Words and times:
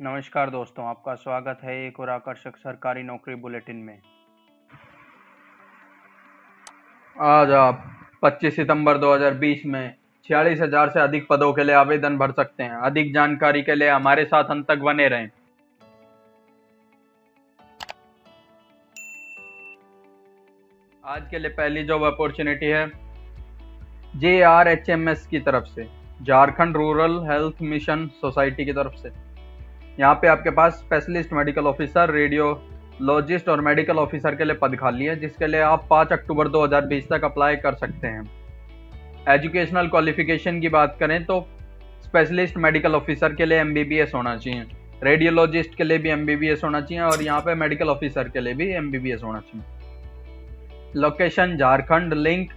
नमस्कार 0.00 0.50
दोस्तों, 0.50 0.84
आपका 0.86 1.14
स्वागत 1.14 1.58
है 1.64 1.74
एक 1.86 2.00
और 2.00 2.08
आकर्षक 2.10 2.56
सरकारी 2.56 3.02
नौकरी 3.02 3.34
बुलेटिन 3.34 3.76
में। 3.76 3.98
आज 7.16 7.50
आप 7.50 7.82
25 8.22 8.56
सितंबर 8.56 8.98
2020 8.98 9.64
में 9.66 9.94
छियालीस 10.26 10.60
हज़ार 10.60 10.90
से 10.90 11.00
अधिक 11.00 11.26
पदों 11.30 11.52
के 11.52 11.64
लिए 11.64 11.74
आवेदन 11.74 12.18
भर 12.18 12.32
सकते 12.32 12.62
हैं। 12.62 12.76
अधिक 12.82 13.12
जानकारी 13.14 13.62
के 13.62 13.74
लिए 13.74 13.88
हमारे 13.88 14.24
साथ 14.24 14.50
अंत 14.50 14.66
तक 14.68 14.78
बने 14.80 15.08
रहें। 15.08 15.28
आज 21.04 21.28
के 21.30 21.38
लिए 21.38 21.50
पहली 21.52 21.84
जॉब 21.84 22.02
अपॉर्चुनिटी 22.04 22.66
है 22.66 22.86
J 24.16 24.40
R 24.44 24.68
H 24.68 24.90
M 24.90 25.08
S 25.08 25.26
की 25.26 25.40
तरफ़ 25.40 25.64
से, 25.66 25.88
Jharkhand 26.22 26.76
rural 26.76 27.22
health 27.30 27.62
mission 27.64 28.06
society 28.20 28.64
की 28.64 28.72
तरफ़ 28.74 28.96
से। 28.96 29.24
यहाँ 29.98 30.14
पे 30.14 30.28
आपके 30.28 30.50
पास 30.50 30.72
स्पेशलिस्ट 30.74 31.32
मेडिकल 31.32 31.66
ऑफिसर 31.66 32.10
रेडियोलॉजिस्ट 32.10 33.48
और 33.48 33.60
मेडिकल 33.60 33.98
ऑफिसर 33.98 34.34
के 34.34 34.44
लिए 34.44 34.56
पद 34.56 34.76
खाली 34.80 35.04
है, 35.04 35.18
जिसके 35.20 35.46
लिए 35.46 35.60
आप 35.62 35.86
5 35.90 36.12
अक्टूबर 36.12 36.48
2020 36.50 37.08
तक 37.10 37.24
अप्लाई 37.24 37.56
कर 37.56 37.74
सकते 37.74 38.06
हैं। 38.06 38.24
एजुकेशनल 39.28 39.88
क्वालिफिकेशन 39.88 40.60
की 40.60 40.68
बात 40.70 40.96
करें 41.00 41.24
तो 41.24 41.40
स्पेशलिस्ट 42.02 42.56
मेडिकल 42.58 42.94
ऑफिसर 42.94 43.34
के 43.34 43.46
लिए 43.46 43.58
एमबीबीएस 43.60 44.12
होना 44.14 44.36
चाहिए। 44.36 44.66
रेडियोलॉजिस्ट 45.04 45.74
के 45.74 45.84
लिए 45.84 45.98
भी 45.98 46.10
एमबीबीएस 46.10 46.62
होना 46.64 46.80
चाहिए 46.80 47.02
और 47.04 47.22
यहाँ 47.22 47.40
पे 47.40 47.54
मेडिकल 47.54 47.88
ऑफिसर 47.88 48.28
के 48.28 48.40
लिए 48.40 48.54
भी 48.54 48.70
एमबीबीएस 48.74 49.22
होना 49.22 49.40
चाहिए। 49.40 49.64
Location 50.96 51.56
Jharkhand 51.56 52.14
link 52.14 52.52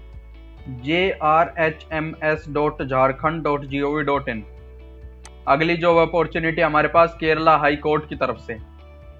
J 0.84 1.10
R 1.24 1.54
H 1.60 1.85
M 1.94 2.13
S 2.24 2.46
dot 2.49 2.84
Jharkhand 2.84 3.44
dot 3.44 3.66
G 3.66 3.82
O 3.82 3.96
V 3.96 4.04
dot 4.04 4.30
in 4.30 4.44
अगली 5.49 5.76
जॉब 5.77 5.98
अपॉर्चुनिटी 5.98 6.62
हमारे 6.62 6.88
पास 6.88 7.16
केरला 7.20 7.55
हाई 7.57 7.76
कोर्ट 7.76 8.07
की 8.09 8.16
तरफ़ 8.16 8.38
से। 8.38 8.57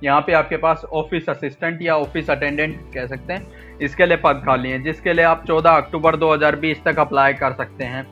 यहाँ 0.04 0.22
पे 0.22 0.34
आपके 0.34 0.58
पास 0.58 0.84
ऑफ़िस 0.94 1.30
असिस्टेंट 1.30 1.82
या 1.82 1.96
ऑफ़िस 1.96 2.30
अटेंडेंट 2.30 2.80
कह 2.94 3.08
सकते 3.08 3.34
हैं। 3.34 3.78
इसके 3.82 4.06
लिए 4.06 4.18
पद 4.18 4.42
खाली 4.46 4.70
हैं, 4.70 4.82
जिसके 4.84 5.14
लिए 5.14 5.26
आप 5.26 5.46
14 5.46 5.78
अक्टूबर 5.78 6.16
2020 6.16 6.84
तक 6.86 7.00
अप्लाई 7.00 7.34
कर 7.34 7.54
सकते 7.54 7.84
हैं। 7.84 8.06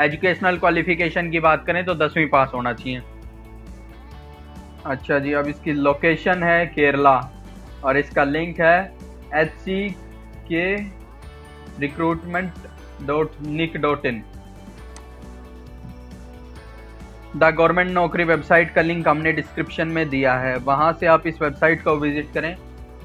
एजुकेशनल 0.00 0.58
क्वालिफिकेशन 0.58 1.30
की 1.30 1.40
बात 1.40 1.64
करें 1.66 1.84
तो 1.84 1.94
दसवीं 1.94 2.26
पास 2.28 2.50
होना 2.54 2.72
चाहिए। 2.72 3.02
अच्छा 4.86 5.18
जी, 5.18 5.32
अब 5.32 5.46
इसकी 5.46 5.72
लोकेशन 5.72 6.42
है 6.42 6.66
केरला 6.66 7.18
और 7.84 7.96
इसका 7.96 8.24
लिंक 8.24 8.60
है 8.60 8.78
H 9.34 9.52
C 9.54 9.88
K 10.48 10.74
recruitment 11.80 12.52
dot 13.06 13.40
NIC 13.42 13.76
dot 13.76 14.06
in 14.06 14.22
the 17.36 17.44
government 17.56 17.90
नौकरी 17.90 18.24
वेबसाइट 18.24 18.72
का 18.74 18.82
लिंक 18.82 19.08
हमने 19.08 19.32
डिस्क्रिप्शन 19.32 19.88
में 19.88 20.08
दिया 20.08 20.32
है। 20.34 20.56
वहाँ 20.58 20.92
से 20.92 21.06
आप 21.06 21.26
इस 21.26 21.40
वेबसाइट 21.42 21.82
को 21.84 21.94
विज़िट 21.96 22.32
करें। 22.34 22.54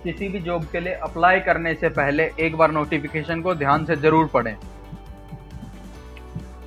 किसी 0.04 0.30
भी 0.30 0.40
जॉब 0.40 0.66
के 0.72 0.80
लिए 0.80 0.94
अप्लाई 0.94 1.40
करने 1.40 1.73
से 1.76 1.90
पहले 1.90 2.30
एक 2.40 2.56
बार 2.56 2.72
नोटिफिकेशन 2.72 3.42
को 3.42 3.53
ध्यान 3.56 3.86
से 3.86 3.96
ज़रूर 3.96 4.28
पढ़ें। 4.28 4.56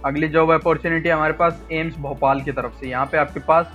अगली 0.04 0.28
जॉब 0.28 0.50
अपॉर्चुनिटी 0.52 1.08
हमारे 1.08 1.32
पास 1.32 1.62
एम्स 1.72 1.96
भोपाल 1.98 2.40
की 2.40 2.52
तरफ़ 2.52 2.78
से। 2.80 2.88
यहाँ 2.88 3.06
पे 3.06 3.18
आपके 3.18 3.40
पास 3.40 3.72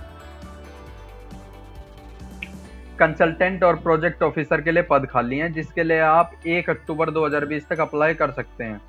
कंसल्टेंट 2.99 3.63
और 3.63 3.75
प्रोजेक्ट 3.75 4.23
ऑफिसर 4.23 4.61
के 4.61 4.71
लिए 4.71 4.83
पद 4.83 5.07
खाली 5.11 5.37
हैं, 5.37 5.51
जिसके 5.53 5.83
लिए 5.83 5.99
आप 5.99 6.31
1 6.47 6.69
अक्टूबर 6.69 7.09
2020 7.11 7.67
तक 7.69 7.79
अप्लाई 7.79 8.13
कर 8.13 8.31
सकते 8.31 8.63
हैं। 8.63 8.81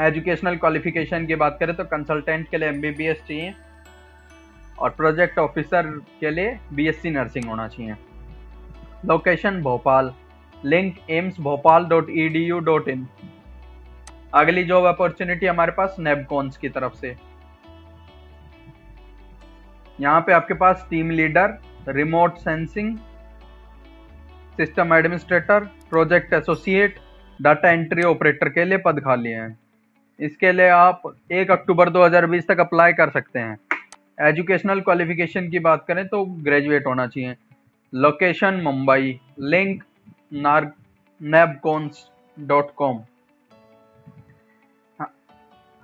एजुकेशनल 0.00 0.56
क्वालिफिकेशन 0.56 1.26
की 1.26 1.34
बात 1.36 1.56
करें 1.60 1.74
तो 1.76 1.84
कंसल्टेंट 1.84 2.48
के 2.48 2.58
लिए 2.58 2.68
एमबीबीएस 2.68 3.22
चाहिए 3.28 3.54
और 4.78 4.90
प्रोजेक्ट 4.90 5.38
ऑफिसर 5.38 5.86
के 6.20 6.30
लिए 6.30 6.58
बीएससी 6.72 7.10
नर्सिंग 7.10 7.44
होना 7.44 7.66
चाहिए। 7.68 7.94
Location 9.06 9.60
Bhopal 9.62 10.12
link 10.64 10.96
AIIMS 11.10 11.40
Bhopal 11.40 11.84
dot 11.86 12.10
E 12.10 12.28
D 12.28 12.44
U 12.44 12.58
dot 12.60 12.88
in 12.88 13.06
अगली 14.34 14.64
जॉब 14.64 14.84
अपॉर्चुनिटी 14.86 15.46
हमारे 15.46 15.72
पास 15.72 15.96
नेबकॉन्स 16.00 16.56
की 16.56 16.68
तरफ़ 16.68 16.94
से। 16.94 17.16
यहाँ 19.98 20.20
पे 20.20 20.32
आपके 20.32 20.54
पास 20.54 20.86
team 20.90 21.10
leader 21.10 21.58
remote 21.88 22.38
sensing 22.38 22.96
system 24.56 24.94
administrator 24.94 25.64
project 25.90 26.32
associate 26.34 26.98
data 27.40 27.70
entry 27.70 28.02
operator 28.04 28.48
के 28.48 28.64
लिए 28.64 28.78
पद 28.78 29.00
खाली 29.00 29.30
हैं। 29.30 29.56
इसके 30.18 30.52
लिए 30.52 30.68
आप 30.68 31.02
एक 31.32 31.50
अक्टूबर 31.50 31.90
2020 31.90 32.46
तक 32.48 32.60
अप्लाई 32.60 32.92
कर 32.92 33.10
सकते 33.10 33.38
हैं। 33.38 33.58
एजुकेशनल 34.20 34.80
क्वालिफिकेशन 34.80 35.50
की 35.50 35.58
बात 35.60 35.84
करें 35.88 36.06
तो 36.08 36.24
ग्रेजुएट 36.44 36.86
होना 36.86 37.06
चाहिए। 37.06 37.34
लोकेशन 37.92 38.60
मुंबई 38.64 39.18
लिंक 39.40 39.82
नार 40.34 40.72
डॉट 42.36 42.70
कॉम 42.76 43.00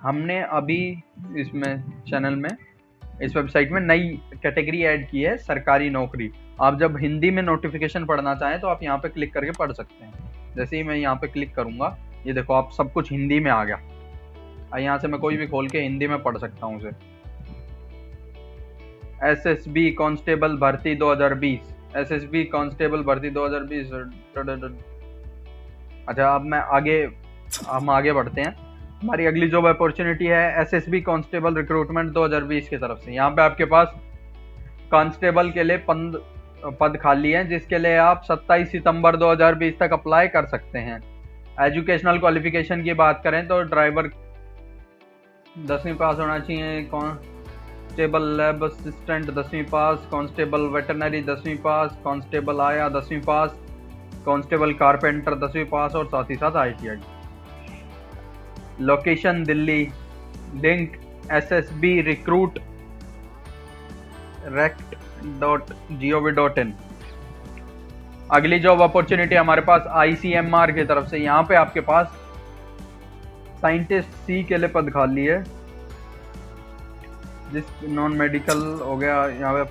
हमने 0.01 0.41
अभी 0.41 0.81
इसमें 1.37 1.83
चैनल 2.07 2.35
में, 2.35 2.49
इस 3.21 3.35
वेबसाइट 3.35 3.71
में 3.71 3.79
नई 3.81 4.09
कैटेगरी 4.33 4.81
ऐड 4.83 5.09
की 5.09 5.21
है, 5.21 5.35
सरकारी 5.37 5.89
नौकरी। 5.89 6.31
आप 6.61 6.79
जब 6.79 6.97
हिंदी 6.97 7.31
में 7.31 7.41
नोटिफिकेशन 7.43 8.05
पढ़ना 8.05 8.35
चाहें 8.35 8.59
तो 8.59 8.67
आप 8.67 8.83
यहाँ 8.83 8.97
पे 8.97 9.09
क्लिक 9.09 9.33
करके 9.33 9.51
पढ़ 9.51 9.71
सकते 9.71 10.05
हैं। 10.05 10.55
जैसे 10.55 10.77
ही 10.77 10.83
मैं 10.83 10.95
यहाँ 10.95 11.15
पे 11.15 11.27
क्लिक 11.27 11.55
करूँगा, 11.55 11.97
ये 12.27 12.33
देखो 12.33 12.53
आप 12.53 12.71
सब 12.71 12.91
कुछ 12.93 13.11
हिंदी 13.11 13.39
में 13.39 13.51
आ 13.51 13.63
गया। 13.63 13.81
यहाँ 14.77 14.97
से 14.97 15.07
मैं 15.07 15.19
कोई 15.19 15.37
भी 15.37 15.47
खोल 15.47 15.67
के 15.67 15.79
हिंदी 15.79 16.07
में 16.07 16.21
पढ़ 16.23 16.37
सकता 16.37 16.65
हूँ 16.65 16.77
उसे। 16.77 16.89
एस 19.23 19.47
एस 19.47 19.67
बी 19.67 19.89
कॉन्स्टेबल 19.91 20.55
भर्ती 20.57 20.95
2020 20.95 21.97
एस 21.97 22.11
एस 22.11 22.23
बी 22.23 22.43
कॉन्स्टेबल 22.45 23.03
भर्ती 23.03 23.29
2020 23.29 23.91
अच्छा 26.09 26.33
अब 26.35 26.41
मैं 26.41 26.59
आगे, 26.59 26.97
हम 27.69 27.89
आगे 27.89 28.13
बढ़ते 28.13 28.41
हैं। 28.41 28.55
हमारी 29.01 29.25
अगली 29.25 29.47
जॉब 29.49 29.67
अपॉर्चुनिटी 29.67 30.25
है 30.25 30.61
S 30.61 30.73
S 30.73 30.89
B 30.89 31.01
constable 31.01 31.55
recruitment 31.55 32.11
2020 32.13 32.67
की 32.69 32.77
तरफ़ 32.77 32.99
से। 32.99 33.13
यहाँ 33.13 33.29
पे 33.29 33.41
आपके 33.41 33.65
पास 33.65 33.93
कांस्टेबल 34.91 35.49
के 35.51 35.63
लिए 35.63 35.77
पंद, 35.77 36.21
पद 36.79 36.97
खाली 36.97 37.31
है, 37.31 37.47
जिसके 37.47 37.77
लिए 37.77 37.95
आप 37.97 38.23
27 38.23 38.71
सितंबर 38.71 39.15
2020 39.15 39.79
तक 39.79 39.93
अप्लाई 39.93 40.27
कर 40.27 40.45
सकते 40.45 40.79
हैं। 40.79 41.01
एजुकेशनल 41.61 42.19
क्वालिफिकेशन 42.19 42.83
की 42.83 42.93
बात 42.93 43.21
करें 43.23 43.47
तो 43.47 43.61
ड्राइवर 43.63 44.07
दसवीं 45.57 45.93
पास 45.95 46.17
होना 46.19 46.37
चाहिए 46.39 46.81
कांस्टेबल 46.93 48.23
लैब 48.37 48.63
असिस्टेंट 48.65 49.29
दसवीं 49.31 49.63
पास 49.63 50.07
कांस्टेबल 50.11 50.61
वेटरनरी 50.73 51.21
दसवीं 51.23 51.55
पास 51.57 51.91
कांस्टेबल 52.05 52.59
आया 52.59 52.87
दसवीं 52.89 53.19
पास 53.21 53.51
कांस्टेबल 54.25 54.73
कारपेंटर 54.73 55.35
दसवीं 55.37 55.65
पास 55.65 55.95
और 55.95 56.05
साथ 56.05 56.31
ही 56.31 56.35
साथ 56.35 56.55
I 56.57 56.71
T 56.71 56.87
I 56.87 56.95
location 58.81 59.43
Delhi 59.43 59.77
link 60.63 60.97
S 61.31 61.51
S 61.51 61.71
B 61.75 62.01
recruit 62.01 62.59
rect 64.55 64.95
dot 65.39 65.71
G 65.91 66.11
O 66.11 66.19
V 66.19 66.31
dot 66.31 66.59
in 66.59 66.73
अगली 68.31 68.59
जॉब 68.59 68.81
अपॉर्चुनिटी 68.81 69.35
हमारे 69.35 69.61
पास 69.61 69.87
आई 70.01 70.15
सी 70.15 70.33
एम 70.33 70.55
आर 70.55 70.71
की 70.71 70.83
तरफ़ 70.83 71.07
से, 71.07 71.17
यहाँ 71.17 71.43
पे 71.43 71.55
आपके 71.55 71.79
पास 71.81 72.19
साइंटिस्ट 73.63 74.09
सी 74.25 74.43
के 74.43 74.57
लिए 74.57 74.69
पद 74.69 74.89
खाली 74.93 75.25
है। 75.25 75.43
जिस 77.51 77.65
नॉन 77.89 78.17
मेडिकल 78.17 78.61
हो 78.81 78.95
गया, 78.97 79.25
यहाँ 79.29 79.53
पे 79.55 79.63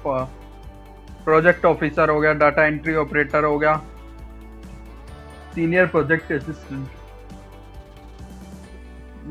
प्रोजेक्ट 1.25 1.65
ऑफिसर 1.65 2.11
हो 2.11 2.21
गया 2.21 2.33
डाटा 2.35 2.65
एंट्री 2.65 2.95
ऑपरेटर 2.97 3.45
हो 3.45 3.59
गया 3.59 3.77
सीनियर 5.55 5.87
प्रोजेक्ट 5.87 6.33
असिस्टेंट 6.33 6.89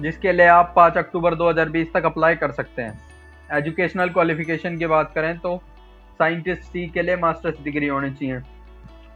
जिसके 0.02 0.32
लिए 0.32 0.46
आप 0.48 0.74
5 0.76 0.98
अक्टूबर 0.98 1.36
2020 1.36 1.88
तक 1.94 2.06
अप्लाई 2.06 2.36
कर 2.36 2.52
सकते 2.52 2.82
हैं। 2.82 3.58
एजुकेशनल 3.58 4.10
क्वालिफिकेशन 4.10 4.78
की 4.78 4.88
बात 4.88 5.12
करें 5.16 5.38
तो 5.40 5.58
साइंटिस्ट 6.20 6.62
सी 6.64 6.88
के 6.88 7.02
लिए 7.02 7.16
मास्टर्स 7.18 7.64
डिग्री 7.64 7.88
होनी 7.88 8.12
चाहिए। 8.12 8.40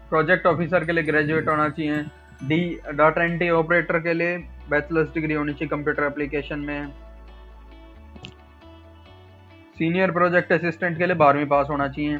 प्रोजेक्ट 0.09 0.45
ऑफिसर 0.47 0.85
के 0.85 0.91
लिए 0.91 1.03
ग्रेजुएट 1.03 1.47
होना 1.47 1.69
चाहिए। 1.69 2.03
डी 2.43 2.57
डाटा 2.93 3.23
एंट्री 3.23 3.49
ऑपरेटर 3.49 3.99
के 3.99 4.13
लिए 4.13 4.37
बैचलर्स 4.69 5.13
डिग्री 5.13 5.33
होनी 5.33 5.53
चाहिए 5.53 5.69
कंप्यूटर 5.69 6.03
एप्लीकेशन 6.03 6.59
में। 6.59 6.91
सीनियर 9.77 10.11
प्रोजेक्ट 10.11 10.51
असिस्टेंट 10.51 10.97
के 10.97 11.05
लिए 11.05 11.15
बारहवीं 11.15 11.45
पास 11.45 11.67
होना 11.69 11.87
चाहिए। 11.87 12.19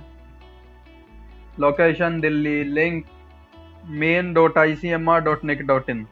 Location 1.60 2.20
Delhi 2.22 2.64
link 2.64 3.06
main 3.86 4.34
dot 4.34 4.58
I 4.58 4.76
C 4.76 4.90
M 4.90 5.10
R 5.10 5.22
dot 5.22 5.44
NIC 5.46 5.66
dot 5.68 5.90
in 5.90 6.06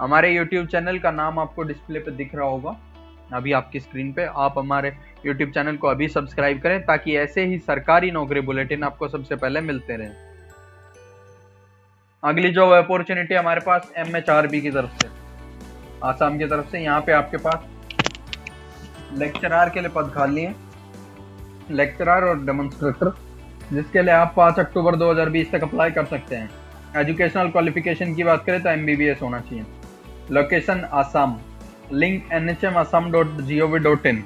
हमारे 0.00 0.34
यूट्यूब 0.34 0.66
चैनल 0.66 0.98
का 0.98 1.10
नाम 1.10 1.38
आपको 1.38 1.62
डिस्प्ले 1.62 1.98
पे 1.98 2.10
दिख 2.10 2.34
रहा 2.34 2.46
होगा। 2.46 2.76
अभी 3.34 3.52
आपकी 3.52 3.80
स्क्रीन 3.80 4.12
पे 4.12 4.24
आप 4.36 4.58
हमारे 4.58 4.92
यूट्यूब 5.26 5.50
चैनल 5.50 5.76
को 5.76 5.88
अभी 5.88 6.08
सब्सक्राइब 6.08 6.60
करें 6.60 6.80
ताकि 6.82 7.16
ऐसे 7.16 7.44
ही 7.46 7.58
सरकारी 7.58 8.10
नौकरी 8.10 8.40
बुलेटिन 8.40 8.82
आपको 8.84 9.08
सबसे 9.08 9.36
पहले 9.36 9.60
मिलते 9.60 9.96
रहें। 9.96 10.25
अगली 12.26 12.48
जो 12.50 12.68
अपॉर्चुनिटी 12.70 13.34
हमारे 13.34 13.60
पास 13.60 13.90
एम 13.96 14.16
एच 14.16 14.30
आर 14.30 14.46
बी 14.46 14.60
की 14.60 14.70
तरफ़ 14.70 14.98
से। 15.00 15.08
आसाम 16.04 16.38
की 16.38 16.44
तरफ़ 16.44 16.70
से, 16.70 16.78
यहाँ 16.78 17.00
पे 17.00 17.12
आपके 17.12 17.36
पास 17.36 17.66
लेक्चरार 19.12 19.70
के 19.70 19.80
लिए 19.80 19.88
पद 19.88 20.10
खाली 20.14 20.42
है। 20.42 20.54
लेक्चरार 21.70 22.24
और 22.24 22.44
डेमोन्स्ट्रेटर 22.46 23.12
जिसके 23.72 24.02
लिए 24.02 24.14
आप 24.14 24.32
पाँच 24.36 24.58
अक्टूबर 24.58 24.96
2020 24.96 25.50
तक 25.52 25.62
अप्लाई 25.62 25.90
कर 25.90 26.04
सकते 26.04 26.36
हैं। 26.36 26.50
एजुकेशनल 26.96 27.48
क्वालिफिकेशन 27.48 28.14
की 28.14 28.24
बात 28.24 28.44
करें 28.46 28.62
तो 28.62 28.70
एमबीबीएस 28.70 29.22
होना 29.22 29.40
चाहिए। 29.40 29.64
Location 30.30 30.84
Assam. 30.94 31.38
Link 31.92 32.32
N 32.32 32.48
H 32.50 32.64
M 32.64 32.76
Assam 32.78 33.10
dot 33.12 33.40
G 33.40 33.60
O 33.60 33.66
V 33.66 33.78
dot 33.78 34.06
in 34.06 34.24